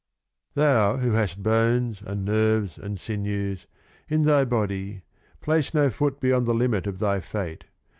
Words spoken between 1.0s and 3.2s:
who hast Bones, and Nerves, and